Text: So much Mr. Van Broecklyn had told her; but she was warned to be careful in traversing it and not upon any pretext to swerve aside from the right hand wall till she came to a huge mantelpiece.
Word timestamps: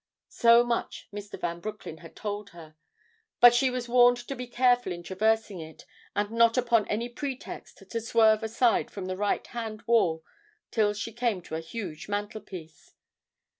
So 0.29 0.63
much 0.63 1.07
Mr. 1.13 1.39
Van 1.39 1.59
Broecklyn 1.59 1.99
had 1.99 2.15
told 2.15 2.49
her; 2.57 2.75
but 3.39 3.53
she 3.53 3.69
was 3.69 3.87
warned 3.87 4.17
to 4.27 4.35
be 4.35 4.47
careful 4.47 4.91
in 4.91 5.03
traversing 5.03 5.59
it 5.61 5.85
and 6.15 6.31
not 6.31 6.57
upon 6.57 6.87
any 6.87 7.07
pretext 7.07 7.83
to 7.87 8.01
swerve 8.01 8.41
aside 8.41 8.89
from 8.89 9.05
the 9.05 9.15
right 9.15 9.45
hand 9.45 9.83
wall 9.83 10.23
till 10.71 10.95
she 10.95 11.13
came 11.13 11.39
to 11.43 11.55
a 11.55 11.59
huge 11.59 12.09
mantelpiece. 12.09 12.95